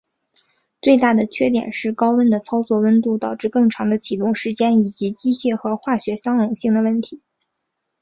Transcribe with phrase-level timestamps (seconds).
[0.81, 7.21] 最大的缺点是高温的操作温度导致更长的启动时间以及机械和化学相容性的问题。